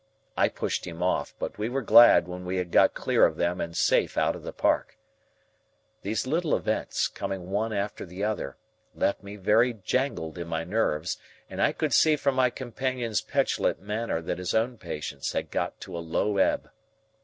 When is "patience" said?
14.79-15.33